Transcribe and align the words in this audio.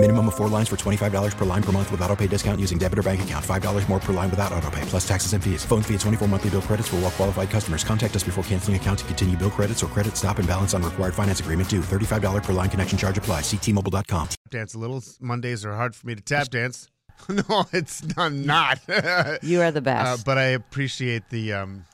Minimum 0.00 0.28
of 0.28 0.34
four 0.36 0.46
lines 0.48 0.68
for 0.68 0.76
$25 0.76 1.36
per 1.36 1.44
line 1.44 1.60
per 1.62 1.72
month 1.72 1.90
with 1.90 2.00
auto 2.02 2.14
pay 2.14 2.28
discount 2.28 2.60
using 2.60 2.78
debit 2.78 3.00
or 3.00 3.02
bank 3.02 3.20
account. 3.22 3.44
$5 3.44 3.88
more 3.88 3.98
per 3.98 4.12
line 4.12 4.30
without 4.30 4.52
auto 4.52 4.70
pay, 4.70 4.82
plus 4.82 5.06
taxes 5.08 5.32
and 5.32 5.42
fees. 5.42 5.64
Phone 5.64 5.82
fee 5.82 5.94
at 5.94 6.00
24 6.00 6.28
monthly 6.28 6.50
bill 6.50 6.62
credits 6.62 6.86
for 6.86 6.94
all 6.96 7.02
well 7.02 7.10
qualified 7.10 7.50
customers. 7.50 7.82
Contact 7.82 8.14
us 8.14 8.22
before 8.22 8.44
canceling 8.44 8.76
account 8.76 9.00
to 9.00 9.04
continue 9.06 9.36
bill 9.36 9.50
credits 9.50 9.82
or 9.82 9.88
credit 9.88 10.16
stop 10.16 10.38
and 10.38 10.46
balance 10.46 10.72
on 10.72 10.84
required 10.84 11.14
finance 11.14 11.40
agreement 11.40 11.68
due. 11.68 11.80
$35 11.80 12.44
per 12.44 12.52
line 12.52 12.70
connection 12.70 12.96
charge 12.96 13.18
apply. 13.18 13.40
Ctmobile.com. 13.40 14.28
Tap 14.28 14.38
dance 14.52 14.74
a 14.74 14.78
little. 14.78 15.02
Mondays 15.20 15.64
are 15.64 15.74
hard 15.74 15.96
for 15.96 16.06
me 16.06 16.14
to 16.14 16.20
tap 16.20 16.50
dance. 16.50 16.88
no, 17.28 17.64
it's 17.72 18.04
not. 18.16 18.32
not. 18.32 18.78
You 19.42 19.62
are 19.62 19.72
the 19.72 19.80
Uh, 19.80 20.14
best. 20.14 20.24
but 20.24 20.38
I 20.38 20.44
appreciate 20.54 21.28
the. 21.30 21.54
Um, 21.54 21.84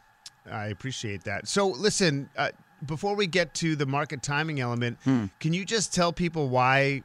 I 0.52 0.66
appreciate 0.66 1.24
that. 1.24 1.48
So 1.48 1.68
listen, 1.68 2.28
uh, 2.36 2.50
before 2.84 3.16
we 3.16 3.26
get 3.26 3.54
to 3.54 3.76
the 3.76 3.86
market 3.86 4.22
timing 4.22 4.60
element, 4.60 4.98
Hmm. 5.04 5.26
can 5.40 5.54
you 5.54 5.64
just 5.64 5.94
tell 5.94 6.12
people 6.12 6.50
why 6.50 7.02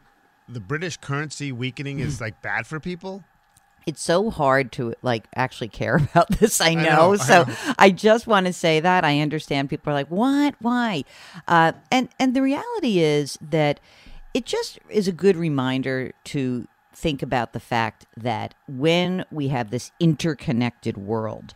the 0.52 0.60
British 0.60 0.98
currency 0.98 1.52
weakening 1.52 1.98
Hmm. 2.00 2.06
is 2.08 2.20
like 2.22 2.42
bad 2.42 2.66
for 2.68 2.80
people? 2.80 3.24
it's 3.86 4.02
so 4.04 4.30
hard 4.30 4.72
to 4.74 4.94
like 5.02 5.26
actually 5.36 5.68
care 5.70 5.96
about 6.12 6.30
this. 6.40 6.62
I 6.62 6.74
know. 6.76 6.84
know, 6.84 7.14
I 7.14 7.16
so 7.18 7.44
know. 7.44 7.56
I 7.80 7.90
just 7.90 8.28
want 8.28 8.46
to 8.46 8.54
say 8.54 8.80
that 8.82 9.04
I 9.04 9.20
understand 9.20 9.70
people 9.70 9.90
are 9.92 9.96
like, 9.96 10.10
"What? 10.12 10.54
Why?" 10.60 11.06
Uh, 11.48 11.72
and 11.92 12.10
and 12.20 12.36
the 12.36 12.42
reality 12.44 13.00
is 13.00 13.38
that 13.42 13.80
it 14.34 14.46
just 14.46 14.78
is 14.90 15.08
a 15.08 15.12
good 15.12 15.36
reminder 15.38 16.12
to 16.26 16.68
think 16.94 17.24
about 17.24 17.54
the 17.54 17.60
fact 17.60 18.06
that 18.18 18.54
when 18.68 19.26
we 19.32 19.48
have 19.48 19.72
this 19.72 19.92
interconnected 20.00 20.98
world 20.98 21.54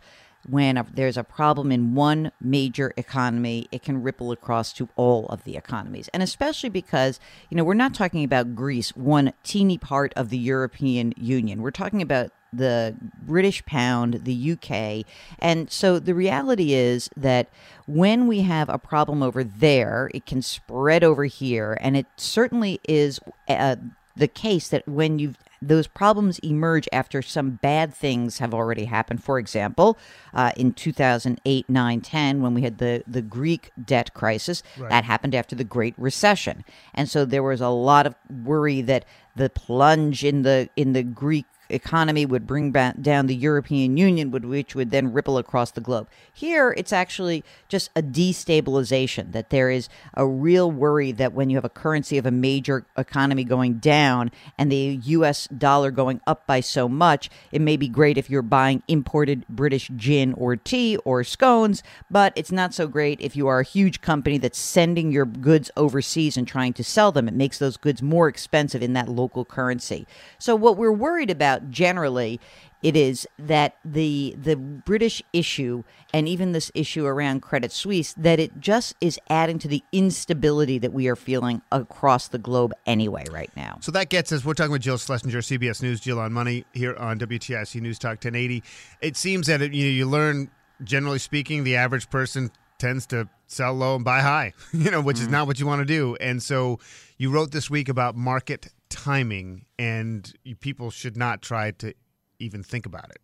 when 0.48 0.76
a, 0.76 0.86
there's 0.92 1.16
a 1.16 1.24
problem 1.24 1.72
in 1.72 1.94
one 1.94 2.32
major 2.40 2.92
economy, 2.96 3.66
it 3.72 3.82
can 3.82 4.02
ripple 4.02 4.32
across 4.32 4.72
to 4.74 4.88
all 4.96 5.26
of 5.26 5.44
the 5.44 5.56
economies. 5.56 6.08
And 6.12 6.22
especially 6.22 6.70
because, 6.70 7.20
you 7.50 7.56
know, 7.56 7.64
we're 7.64 7.74
not 7.74 7.94
talking 7.94 8.24
about 8.24 8.54
Greece, 8.54 8.90
one 8.96 9.32
teeny 9.42 9.78
part 9.78 10.12
of 10.14 10.30
the 10.30 10.38
European 10.38 11.14
Union. 11.16 11.62
We're 11.62 11.70
talking 11.70 12.02
about 12.02 12.30
the 12.52 12.94
British 13.22 13.64
pound, 13.66 14.20
the 14.24 14.52
UK. 14.52 15.04
And 15.38 15.70
so 15.70 15.98
the 15.98 16.14
reality 16.14 16.72
is 16.72 17.10
that 17.16 17.48
when 17.86 18.26
we 18.26 18.42
have 18.42 18.68
a 18.68 18.78
problem 18.78 19.22
over 19.22 19.42
there, 19.42 20.10
it 20.14 20.26
can 20.26 20.42
spread 20.42 21.02
over 21.02 21.24
here. 21.24 21.76
And 21.80 21.96
it 21.96 22.06
certainly 22.16 22.80
is 22.88 23.20
uh, 23.48 23.76
the 24.16 24.28
case 24.28 24.68
that 24.68 24.86
when 24.86 25.18
you've 25.18 25.36
those 25.68 25.86
problems 25.86 26.38
emerge 26.40 26.88
after 26.92 27.22
some 27.22 27.52
bad 27.52 27.94
things 27.94 28.38
have 28.38 28.54
already 28.54 28.84
happened. 28.84 29.22
For 29.22 29.38
example, 29.38 29.98
uh, 30.32 30.52
in 30.56 30.72
2008, 30.72 31.68
9, 31.68 32.00
10, 32.00 32.42
when 32.42 32.54
we 32.54 32.62
had 32.62 32.78
the, 32.78 33.02
the 33.06 33.22
Greek 33.22 33.70
debt 33.82 34.14
crisis, 34.14 34.62
that 34.90 35.04
happened 35.04 35.34
after 35.34 35.56
the 35.56 35.64
Great 35.64 35.94
Recession. 35.96 36.64
And 36.94 37.08
so 37.08 37.24
there 37.24 37.42
was 37.42 37.60
a 37.60 37.68
lot 37.68 38.06
of 38.06 38.14
worry 38.30 38.80
that 38.82 39.04
the 39.36 39.50
plunge 39.50 40.24
in 40.24 40.42
the 40.42 40.68
in 40.76 40.92
the 40.92 41.02
Greek 41.02 41.46
economy 41.68 42.26
would 42.26 42.46
bring 42.46 42.72
down 42.72 43.26
the 43.26 43.34
European 43.34 43.96
Union, 43.96 44.30
which 44.30 44.74
would 44.74 44.90
then 44.90 45.12
ripple 45.12 45.38
across 45.38 45.70
the 45.70 45.80
globe. 45.80 46.08
Here, 46.32 46.74
it's 46.76 46.92
actually 46.92 47.44
just 47.68 47.90
a 47.96 48.02
destabilization, 48.02 49.32
that 49.32 49.50
there 49.50 49.70
is 49.70 49.88
a 50.14 50.26
real 50.26 50.70
worry 50.70 51.12
that 51.12 51.32
when 51.32 51.50
you 51.50 51.56
have 51.56 51.64
a 51.64 51.68
currency 51.68 52.18
of 52.18 52.26
a 52.26 52.30
major 52.30 52.86
economy 52.96 53.44
going 53.44 53.74
down 53.74 54.30
and 54.58 54.70
the 54.70 55.00
US 55.04 55.46
dollar 55.48 55.90
going 55.90 56.20
up 56.26 56.46
by 56.46 56.60
so 56.60 56.88
much, 56.88 57.30
it 57.52 57.60
may 57.60 57.76
be 57.76 57.88
great 57.88 58.18
if 58.18 58.28
you're 58.28 58.42
buying 58.42 58.82
imported 58.88 59.46
British 59.48 59.90
gin 59.96 60.32
or 60.34 60.56
tea 60.56 60.96
or 60.98 61.24
scones, 61.24 61.82
but 62.10 62.32
it's 62.36 62.52
not 62.52 62.74
so 62.74 62.86
great 62.86 63.20
if 63.20 63.36
you 63.36 63.46
are 63.46 63.60
a 63.60 63.64
huge 63.64 64.00
company 64.00 64.38
that's 64.38 64.58
sending 64.58 65.12
your 65.12 65.26
goods 65.26 65.70
overseas 65.76 66.36
and 66.36 66.46
trying 66.46 66.72
to 66.72 66.84
sell 66.84 67.12
them. 67.12 67.28
It 67.28 67.34
makes 67.34 67.58
those 67.58 67.76
goods 67.76 68.02
more 68.02 68.28
expensive 68.28 68.82
in 68.82 68.92
that 68.94 69.08
local 69.08 69.44
currency. 69.44 70.06
So, 70.38 70.54
what 70.56 70.76
we're 70.76 70.92
worried 70.92 71.30
about 71.30 71.53
generally 71.70 72.40
it 72.84 72.96
is 72.96 73.26
that 73.38 73.76
the 73.82 74.36
the 74.38 74.56
British 74.56 75.22
issue 75.32 75.82
and 76.12 76.28
even 76.28 76.52
this 76.52 76.70
issue 76.74 77.06
around 77.06 77.40
Credit 77.40 77.72
Suisse 77.72 78.12
that 78.18 78.38
it 78.38 78.60
just 78.60 78.94
is 79.00 79.18
adding 79.30 79.58
to 79.60 79.68
the 79.68 79.82
instability 79.90 80.78
that 80.78 80.92
we 80.92 81.08
are 81.08 81.16
feeling 81.16 81.62
across 81.72 82.28
the 82.28 82.38
globe 82.38 82.74
anyway 82.84 83.24
right 83.30 83.50
now. 83.56 83.78
So 83.80 83.90
that 83.92 84.10
gets 84.10 84.30
us. 84.32 84.44
We're 84.44 84.52
talking 84.52 84.70
with 84.70 84.82
Jill 84.82 84.98
Schlesinger, 84.98 85.38
CBS 85.38 85.82
News, 85.82 85.98
Jill 86.00 86.20
on 86.20 86.34
Money 86.34 86.66
here 86.74 86.94
on 86.96 87.18
WTIC 87.18 87.80
News 87.80 87.98
Talk 87.98 88.22
1080. 88.22 88.62
It 89.00 89.16
seems 89.16 89.46
that 89.46 89.62
it, 89.62 89.72
you 89.72 89.84
know, 89.84 89.90
you 89.90 90.06
learn, 90.06 90.50
generally 90.82 91.18
speaking, 91.18 91.64
the 91.64 91.76
average 91.76 92.10
person 92.10 92.50
tends 92.78 93.06
to 93.06 93.26
sell 93.46 93.72
low 93.72 93.96
and 93.96 94.04
buy 94.04 94.20
high, 94.20 94.52
you 94.74 94.90
know, 94.90 95.00
which 95.00 95.20
is 95.20 95.28
mm. 95.28 95.30
not 95.32 95.46
what 95.46 95.58
you 95.58 95.66
want 95.66 95.80
to 95.80 95.86
do. 95.86 96.16
And 96.16 96.42
so 96.42 96.80
you 97.16 97.30
wrote 97.30 97.50
this 97.50 97.70
week 97.70 97.88
about 97.88 98.14
market 98.14 98.68
timing, 98.94 99.66
and 99.78 100.32
people 100.60 100.90
should 100.90 101.16
not 101.16 101.42
try 101.42 101.72
to 101.72 101.92
even 102.38 102.62
think 102.62 102.86
about 102.86 103.10
it. 103.10 103.18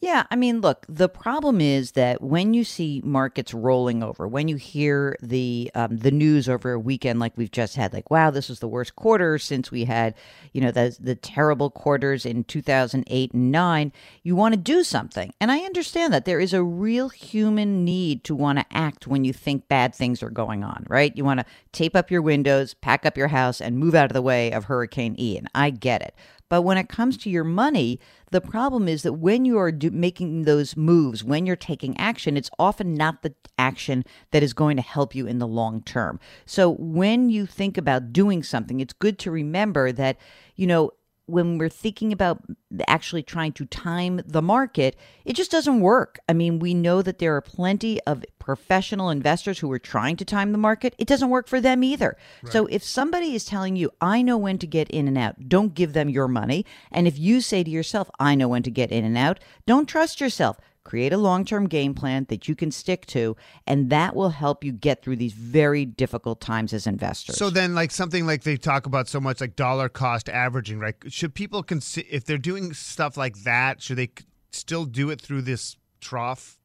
Yeah, 0.00 0.24
I 0.30 0.36
mean, 0.36 0.60
look, 0.60 0.84
the 0.86 1.08
problem 1.08 1.62
is 1.62 1.92
that 1.92 2.20
when 2.20 2.52
you 2.52 2.62
see 2.62 3.00
markets 3.02 3.54
rolling 3.54 4.02
over, 4.02 4.28
when 4.28 4.48
you 4.48 4.56
hear 4.56 5.16
the 5.22 5.70
um, 5.74 5.96
the 5.96 6.10
news 6.10 6.46
over 6.46 6.72
a 6.72 6.78
weekend 6.78 7.20
like 7.20 7.36
we've 7.38 7.50
just 7.50 7.74
had, 7.76 7.94
like, 7.94 8.10
wow, 8.10 8.30
this 8.30 8.50
is 8.50 8.58
the 8.58 8.68
worst 8.68 8.96
quarter 8.96 9.38
since 9.38 9.70
we 9.70 9.84
had, 9.84 10.14
you 10.52 10.60
know, 10.60 10.70
the 10.70 10.94
the 11.00 11.14
terrible 11.14 11.70
quarters 11.70 12.26
in 12.26 12.44
two 12.44 12.60
thousand 12.60 13.04
eight 13.06 13.32
and 13.32 13.50
nine. 13.50 13.92
You 14.22 14.36
want 14.36 14.52
to 14.52 14.60
do 14.60 14.84
something, 14.84 15.32
and 15.40 15.50
I 15.50 15.60
understand 15.60 16.12
that 16.12 16.26
there 16.26 16.40
is 16.40 16.52
a 16.52 16.62
real 16.62 17.08
human 17.08 17.82
need 17.84 18.24
to 18.24 18.34
want 18.34 18.58
to 18.58 18.66
act 18.70 19.06
when 19.06 19.24
you 19.24 19.32
think 19.32 19.68
bad 19.68 19.94
things 19.94 20.22
are 20.22 20.30
going 20.30 20.62
on, 20.64 20.84
right? 20.88 21.16
You 21.16 21.24
want 21.24 21.40
to 21.40 21.46
tape 21.72 21.96
up 21.96 22.10
your 22.10 22.20
windows, 22.22 22.74
pack 22.74 23.06
up 23.06 23.16
your 23.16 23.28
house, 23.28 23.58
and 23.58 23.78
move 23.78 23.94
out 23.94 24.10
of 24.10 24.14
the 24.14 24.22
way 24.22 24.52
of 24.52 24.64
Hurricane 24.64 25.16
Ian. 25.18 25.48
I 25.54 25.70
get 25.70 26.02
it. 26.02 26.14
But 26.48 26.62
when 26.62 26.78
it 26.78 26.88
comes 26.88 27.16
to 27.18 27.30
your 27.30 27.44
money, 27.44 27.98
the 28.30 28.40
problem 28.40 28.88
is 28.88 29.02
that 29.02 29.14
when 29.14 29.44
you 29.44 29.58
are 29.58 29.72
do- 29.72 29.90
making 29.90 30.42
those 30.42 30.76
moves, 30.76 31.24
when 31.24 31.46
you're 31.46 31.56
taking 31.56 31.96
action, 31.96 32.36
it's 32.36 32.50
often 32.58 32.94
not 32.94 33.22
the 33.22 33.34
action 33.58 34.04
that 34.30 34.42
is 34.42 34.52
going 34.52 34.76
to 34.76 34.82
help 34.82 35.14
you 35.14 35.26
in 35.26 35.38
the 35.38 35.46
long 35.46 35.82
term. 35.82 36.20
So 36.46 36.70
when 36.78 37.30
you 37.30 37.46
think 37.46 37.78
about 37.78 38.12
doing 38.12 38.42
something, 38.42 38.80
it's 38.80 38.92
good 38.92 39.18
to 39.20 39.30
remember 39.30 39.92
that, 39.92 40.18
you 40.56 40.66
know, 40.66 40.90
when 41.26 41.56
we're 41.58 41.70
thinking 41.70 42.12
about 42.12 42.42
actually 42.86 43.22
trying 43.22 43.52
to 43.52 43.64
time 43.64 44.20
the 44.26 44.42
market, 44.42 44.96
it 45.24 45.34
just 45.34 45.50
doesn't 45.50 45.80
work. 45.80 46.18
I 46.28 46.32
mean, 46.34 46.58
we 46.58 46.74
know 46.74 47.00
that 47.02 47.18
there 47.18 47.34
are 47.34 47.40
plenty 47.40 48.00
of 48.02 48.24
professional 48.38 49.08
investors 49.08 49.58
who 49.58 49.72
are 49.72 49.78
trying 49.78 50.16
to 50.16 50.24
time 50.24 50.52
the 50.52 50.58
market. 50.58 50.94
It 50.98 51.08
doesn't 51.08 51.30
work 51.30 51.48
for 51.48 51.62
them 51.62 51.82
either. 51.82 52.16
So 52.50 52.66
if 52.66 52.84
somebody 52.84 53.34
is 53.34 53.46
telling 53.46 53.74
you, 53.74 53.90
I 54.02 54.20
know 54.20 54.36
when 54.36 54.58
to 54.58 54.66
get 54.66 54.90
in 54.90 55.08
and 55.08 55.16
out, 55.16 55.48
don't 55.48 55.74
give 55.74 55.94
them 55.94 56.10
your 56.10 56.28
money. 56.28 56.66
And 56.92 57.08
if 57.08 57.18
you 57.18 57.40
say 57.40 57.64
to 57.64 57.70
yourself, 57.70 58.10
I 58.20 58.34
know 58.34 58.48
when 58.48 58.62
to 58.64 58.70
get 58.70 58.92
in 58.92 59.04
and 59.04 59.16
out, 59.16 59.40
don't 59.66 59.86
trust 59.86 60.20
yourself. 60.20 60.58
Create 60.84 61.14
a 61.14 61.18
long 61.18 61.44
term 61.44 61.66
game 61.66 61.94
plan 61.94 62.26
that 62.28 62.46
you 62.46 62.54
can 62.54 62.70
stick 62.70 63.06
to, 63.06 63.36
and 63.66 63.88
that 63.88 64.14
will 64.14 64.28
help 64.28 64.62
you 64.62 64.70
get 64.70 65.02
through 65.02 65.16
these 65.16 65.32
very 65.32 65.86
difficult 65.86 66.40
times 66.42 66.74
as 66.74 66.86
investors. 66.86 67.36
So 67.36 67.48
then, 67.48 67.74
like 67.74 67.90
something 67.90 68.26
like 68.26 68.42
they 68.42 68.58
talk 68.58 68.84
about 68.84 69.08
so 69.08 69.18
much, 69.18 69.40
like 69.40 69.56
dollar 69.56 69.88
cost 69.88 70.28
averaging, 70.28 70.78
right? 70.78 70.94
Should 71.08 71.34
people 71.34 71.62
consider 71.62 72.06
if 72.10 72.24
they're 72.26 72.36
doing 72.36 72.74
stuff 72.74 73.16
like 73.16 73.42
that? 73.44 73.80
Should 73.80 73.96
they 73.96 74.10
still 74.52 74.84
do 74.84 75.08
it 75.08 75.20
through 75.20 75.42
this 75.42 75.76
trough? 76.00 76.58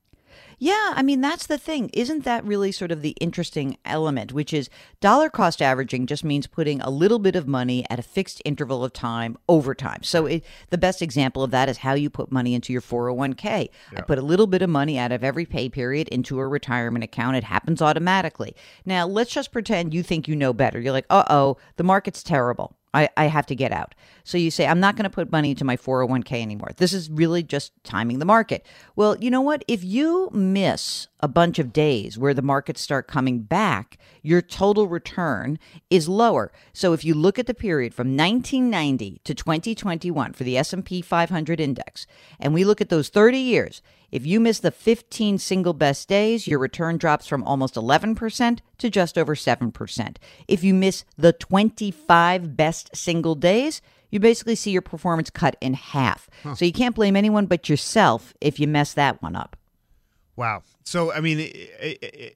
Yeah, 0.57 0.93
I 0.95 1.01
mean, 1.01 1.21
that's 1.21 1.47
the 1.47 1.57
thing. 1.57 1.89
Isn't 1.93 2.23
that 2.25 2.43
really 2.43 2.71
sort 2.71 2.91
of 2.91 3.01
the 3.01 3.15
interesting 3.21 3.77
element, 3.85 4.33
which 4.33 4.53
is 4.53 4.69
dollar 4.99 5.29
cost 5.29 5.61
averaging 5.61 6.05
just 6.05 6.23
means 6.23 6.47
putting 6.47 6.81
a 6.81 6.89
little 6.89 7.19
bit 7.19 7.35
of 7.35 7.47
money 7.47 7.85
at 7.89 7.99
a 7.99 8.03
fixed 8.03 8.41
interval 8.45 8.83
of 8.83 8.91
time 8.93 9.37
over 9.47 9.73
time. 9.73 10.03
So 10.03 10.25
it, 10.25 10.43
the 10.69 10.77
best 10.77 11.01
example 11.01 11.43
of 11.43 11.51
that 11.51 11.69
is 11.69 11.77
how 11.77 11.93
you 11.93 12.09
put 12.09 12.31
money 12.31 12.53
into 12.53 12.73
your 12.73 12.81
401k. 12.81 13.69
I 13.95 14.01
put 14.01 14.17
a 14.17 14.23
little 14.23 14.47
bit 14.47 14.61
of 14.61 14.69
money 14.69 14.97
out 14.97 15.11
of 15.11 15.23
every 15.23 15.45
pay 15.45 15.69
period 15.69 16.07
into 16.09 16.39
a 16.39 16.47
retirement 16.47 17.03
account. 17.03 17.37
It 17.37 17.43
happens 17.45 17.81
automatically. 17.81 18.55
Now, 18.85 19.07
let's 19.07 19.31
just 19.31 19.51
pretend 19.51 19.93
you 19.93 20.03
think 20.03 20.27
you 20.27 20.35
know 20.35 20.53
better. 20.53 20.79
You're 20.79 20.93
like, 20.93 21.05
uh 21.09 21.23
oh, 21.29 21.57
the 21.77 21.83
market's 21.83 22.23
terrible. 22.23 22.75
I, 22.93 23.09
I 23.17 23.25
have 23.25 23.45
to 23.47 23.55
get 23.55 23.71
out. 23.71 23.93
So 24.23 24.37
you 24.37 24.49
say, 24.49 24.65
I'm 24.65 24.79
not 24.79 24.95
going 24.95 25.03
to 25.03 25.09
put 25.09 25.31
money 25.31 25.51
into 25.51 25.65
my 25.65 25.77
401k 25.77 26.41
anymore. 26.41 26.71
This 26.77 26.93
is 26.93 27.09
really 27.09 27.43
just 27.43 27.71
timing 27.83 28.19
the 28.19 28.25
market. 28.25 28.65
Well, 28.95 29.17
you 29.19 29.29
know 29.29 29.41
what? 29.41 29.63
If 29.67 29.83
you 29.83 30.29
miss 30.31 31.07
a 31.19 31.27
bunch 31.27 31.59
of 31.59 31.73
days 31.73 32.17
where 32.17 32.33
the 32.33 32.41
markets 32.41 32.81
start 32.81 33.07
coming 33.07 33.39
back, 33.39 33.97
your 34.21 34.41
total 34.41 34.87
return 34.87 35.59
is 35.89 36.07
lower. 36.07 36.51
So 36.73 36.93
if 36.93 37.03
you 37.03 37.13
look 37.13 37.37
at 37.37 37.45
the 37.45 37.53
period 37.53 37.93
from 37.93 38.15
1990 38.15 39.21
to 39.23 39.33
2021 39.33 40.33
for 40.33 40.43
the 40.43 40.57
S&P 40.57 41.01
500 41.01 41.59
index, 41.59 42.07
and 42.39 42.53
we 42.53 42.63
look 42.63 42.81
at 42.81 42.89
those 42.89 43.09
30 43.09 43.37
years, 43.37 43.81
if 44.11 44.25
you 44.25 44.39
miss 44.39 44.59
the 44.59 44.71
15 44.71 45.37
single 45.37 45.73
best 45.73 46.07
days, 46.07 46.47
your 46.47 46.59
return 46.59 46.97
drops 46.97 47.27
from 47.27 47.43
almost 47.43 47.75
11% 47.75 48.59
to 48.77 48.89
just 48.89 49.17
over 49.17 49.35
7%. 49.35 50.17
If 50.47 50.63
you 50.63 50.73
miss 50.73 51.05
the 51.17 51.33
25 51.33 52.55
best 52.55 52.95
single 52.95 53.35
days, 53.35 53.81
you 54.09 54.19
basically 54.19 54.55
see 54.55 54.71
your 54.71 54.81
performance 54.81 55.29
cut 55.29 55.55
in 55.61 55.75
half. 55.75 56.29
Huh. 56.43 56.55
So 56.55 56.65
you 56.65 56.73
can't 56.73 56.95
blame 56.95 57.15
anyone 57.15 57.45
but 57.45 57.69
yourself 57.69 58.33
if 58.41 58.59
you 58.59 58.67
mess 58.67 58.93
that 58.93 59.21
one 59.21 59.35
up. 59.35 59.55
Wow. 60.39 60.63
So, 60.85 61.11
I 61.11 61.19
mean, 61.19 61.51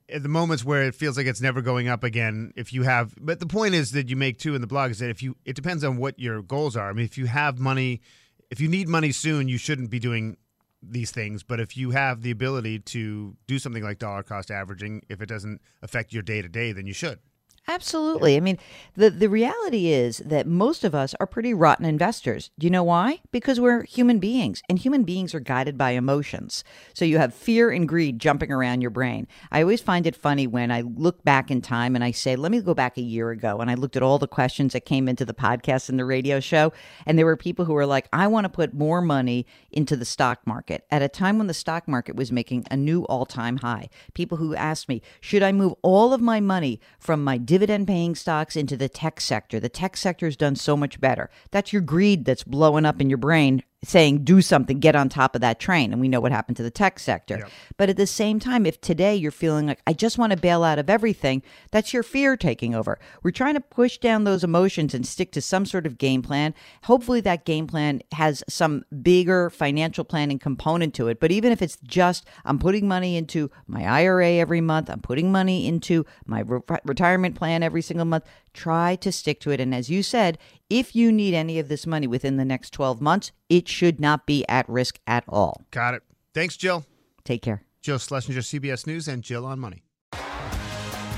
at 0.09 0.23
the 0.23 0.27
moments 0.27 0.65
where 0.65 0.83
it 0.83 0.93
feels 0.93 1.15
like 1.15 1.25
it's 1.25 1.39
never 1.39 1.61
going 1.61 1.87
up 1.87 2.03
again, 2.03 2.51
if 2.57 2.73
you 2.73 2.83
have, 2.83 3.15
but 3.17 3.39
the 3.39 3.45
point 3.45 3.75
is 3.75 3.91
that 3.91 4.09
you 4.09 4.17
make 4.17 4.39
too 4.39 4.55
in 4.55 4.59
the 4.61 4.67
blog 4.67 4.91
is 4.91 4.99
that 4.99 5.09
if 5.09 5.23
you, 5.23 5.37
it 5.45 5.55
depends 5.55 5.85
on 5.85 5.95
what 5.95 6.19
your 6.19 6.41
goals 6.41 6.75
are. 6.75 6.89
I 6.89 6.91
mean, 6.91 7.05
if 7.05 7.17
you 7.17 7.27
have 7.27 7.59
money, 7.59 8.01
if 8.49 8.59
you 8.59 8.67
need 8.67 8.89
money 8.89 9.13
soon, 9.13 9.47
you 9.47 9.57
shouldn't 9.57 9.89
be 9.89 9.99
doing 9.99 10.35
these 10.81 11.11
things. 11.11 11.43
But 11.43 11.61
if 11.61 11.77
you 11.77 11.91
have 11.91 12.23
the 12.23 12.31
ability 12.31 12.79
to 12.79 13.37
do 13.47 13.57
something 13.57 13.81
like 13.81 13.99
dollar 13.99 14.21
cost 14.21 14.51
averaging, 14.51 15.03
if 15.07 15.21
it 15.21 15.29
doesn't 15.29 15.61
affect 15.81 16.11
your 16.11 16.23
day 16.23 16.41
to 16.41 16.49
day, 16.49 16.73
then 16.73 16.85
you 16.85 16.93
should. 16.93 17.19
Absolutely. 17.65 18.35
I 18.35 18.41
mean, 18.41 18.57
the, 18.95 19.09
the 19.09 19.29
reality 19.29 19.87
is 19.87 20.17
that 20.17 20.45
most 20.45 20.83
of 20.83 20.93
us 20.93 21.15
are 21.21 21.25
pretty 21.25 21.53
rotten 21.53 21.85
investors. 21.85 22.51
Do 22.59 22.67
you 22.67 22.71
know 22.71 22.83
why? 22.83 23.21
Because 23.31 23.57
we're 23.57 23.83
human 23.83 24.19
beings, 24.19 24.61
and 24.67 24.77
human 24.77 25.03
beings 25.03 25.33
are 25.33 25.39
guided 25.39 25.77
by 25.77 25.91
emotions. 25.91 26.65
So 26.93 27.05
you 27.05 27.19
have 27.19 27.33
fear 27.33 27.69
and 27.69 27.87
greed 27.87 28.19
jumping 28.19 28.51
around 28.51 28.81
your 28.81 28.89
brain. 28.89 29.29
I 29.49 29.61
always 29.61 29.79
find 29.79 30.05
it 30.05 30.13
funny 30.15 30.45
when 30.45 30.71
I 30.71 30.81
look 30.81 31.23
back 31.23 31.49
in 31.49 31.61
time 31.61 31.95
and 31.95 32.03
I 32.03 32.11
say, 32.11 32.35
let 32.35 32.51
me 32.51 32.59
go 32.59 32.73
back 32.73 32.97
a 32.97 33.01
year 33.01 33.29
ago. 33.31 33.59
And 33.59 33.71
I 33.71 33.75
looked 33.75 33.95
at 33.95 34.03
all 34.03 34.19
the 34.19 34.27
questions 34.27 34.73
that 34.73 34.81
came 34.83 35.07
into 35.07 35.23
the 35.23 35.33
podcast 35.33 35.87
and 35.87 35.97
the 35.97 36.05
radio 36.05 36.41
show. 36.41 36.73
And 37.05 37.17
there 37.17 37.25
were 37.25 37.37
people 37.37 37.63
who 37.63 37.73
were 37.73 37.85
like, 37.85 38.09
I 38.11 38.27
want 38.27 38.43
to 38.43 38.49
put 38.49 38.73
more 38.73 39.01
money 39.01 39.45
into 39.71 39.95
the 39.95 40.05
stock 40.05 40.45
market 40.45 40.85
at 40.91 41.01
a 41.01 41.07
time 41.07 41.37
when 41.37 41.47
the 41.47 41.53
stock 41.53 41.87
market 41.87 42.17
was 42.17 42.29
making 42.29 42.65
a 42.69 42.75
new 42.75 43.03
all 43.05 43.25
time 43.25 43.57
high. 43.57 43.87
People 44.13 44.37
who 44.37 44.53
asked 44.53 44.89
me, 44.89 45.01
should 45.21 45.43
I 45.43 45.53
move 45.53 45.75
all 45.81 46.13
of 46.13 46.19
my 46.19 46.41
money 46.41 46.81
from 46.99 47.23
my 47.23 47.37
dividend 47.53 47.85
paying 47.85 48.15
stocks 48.15 48.55
into 48.55 48.75
the 48.75 48.89
tech 48.89 49.21
sector. 49.21 49.59
The 49.59 49.69
tech 49.69 49.95
sector 49.95 50.25
has 50.25 50.35
done 50.35 50.55
so 50.55 50.75
much 50.75 50.99
better. 50.99 51.29
That's 51.51 51.71
your 51.71 51.83
greed 51.83 52.25
that's 52.25 52.43
blowing 52.43 52.83
up 52.83 52.99
in 52.99 53.11
your 53.11 53.19
brain 53.19 53.61
saying 53.83 54.23
do 54.23 54.41
something 54.41 54.79
get 54.79 54.95
on 54.95 55.09
top 55.09 55.35
of 55.35 55.41
that 55.41 55.59
train. 55.59 55.91
And 55.91 56.01
we 56.01 56.07
know 56.07 56.19
what 56.19 56.31
happened 56.31 56.57
to 56.57 56.63
the 56.63 56.71
tech 56.71 56.99
sector. 56.99 57.37
Yep. 57.39 57.51
but 57.77 57.89
at 57.89 57.97
the 57.97 58.07
same 58.07 58.39
time 58.39 58.65
if 58.65 58.79
today 58.81 59.15
you're 59.15 59.31
feeling 59.31 59.67
like 59.67 59.81
i 59.87 59.93
just 59.93 60.17
want 60.17 60.31
to 60.31 60.37
bail 60.37 60.63
out 60.63 60.79
of 60.79 60.89
everything 60.89 61.41
that's 61.71 61.93
your 61.93 62.03
fear 62.03 62.35
taking 62.37 62.75
over. 62.75 62.99
We're 63.21 63.31
trying 63.31 63.55
to 63.55 63.61
push 63.61 63.97
down 63.97 64.23
those 64.23 64.43
emotions 64.43 64.93
and 64.93 65.05
stick 65.05 65.31
to 65.33 65.41
some 65.41 65.65
sort 65.65 65.85
of 65.85 65.97
game 65.97 66.21
plan. 66.21 66.53
Hopefully 66.83 67.21
that 67.21 67.45
game 67.45 67.67
plan 67.67 68.01
has 68.13 68.43
some 68.47 68.83
bigger 69.01 69.49
financial 69.49 70.03
planning 70.03 70.39
component 70.39 70.93
to 70.95 71.07
it. 71.07 71.19
But 71.19 71.31
even 71.31 71.51
if 71.51 71.61
it's 71.61 71.77
just 71.83 72.25
i'm 72.45 72.59
putting 72.59 72.87
money 72.87 73.17
into 73.17 73.49
my 73.67 73.85
ira 73.85 74.31
every 74.31 74.61
month 74.61 74.89
i'm 74.89 75.01
putting 75.01 75.31
money 75.31 75.67
into 75.67 76.05
my 76.25 76.41
re- 76.41 76.61
retirement 76.83 77.35
plan 77.35 77.63
every 77.63 77.81
single 77.81 78.05
month 78.05 78.25
try 78.53 78.95
to 78.95 79.11
stick 79.11 79.39
to 79.39 79.51
it 79.51 79.59
and 79.59 79.73
as 79.73 79.89
you 79.89 80.03
said 80.03 80.37
if 80.73 80.95
you 80.95 81.11
need 81.11 81.35
any 81.35 81.59
of 81.59 81.67
this 81.67 81.85
money 81.85 82.07
within 82.07 82.37
the 82.37 82.45
next 82.45 82.71
12 82.71 82.99
months, 82.99 83.31
it 83.47 83.67
should 83.67 83.99
not 83.99 84.25
be 84.25 84.43
at 84.49 84.67
risk 84.67 84.99
at 85.05 85.23
all. 85.29 85.61
Got 85.69 85.93
it. 85.93 86.01
Thanks, 86.33 86.57
Jill. 86.57 86.83
Take 87.23 87.43
care. 87.43 87.61
Jill 87.83 87.99
Schlesinger, 87.99 88.39
CBS 88.39 88.87
News, 88.87 89.07
and 89.07 89.21
Jill 89.21 89.45
on 89.45 89.59
Money. 89.59 89.83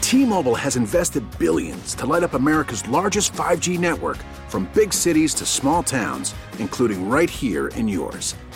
T 0.01 0.25
Mobile 0.25 0.55
has 0.55 0.75
invested 0.75 1.23
billions 1.39 1.95
to 1.95 2.05
light 2.05 2.23
up 2.23 2.33
America's 2.33 2.85
largest 2.89 3.31
5G 3.31 3.79
network 3.79 4.17
from 4.49 4.69
big 4.73 4.91
cities 4.91 5.33
to 5.35 5.45
small 5.45 5.83
towns, 5.83 6.35
including 6.59 7.07
right 7.07 7.29
here 7.29 7.69
in 7.69 7.87
yours. 7.87 8.35